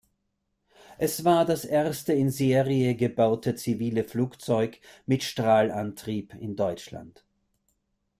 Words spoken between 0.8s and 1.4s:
Es